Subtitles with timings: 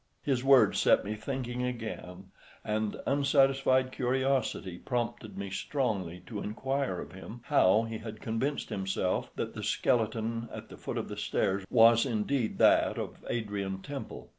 [0.23, 2.31] His words set me thinking again,
[2.63, 9.29] and unsatisfied curiosity prompted me strongly to inquire of him how he had convinced himself
[9.35, 14.29] that the skeleton at the foot of the stairs was indeed that of Adrian Temple.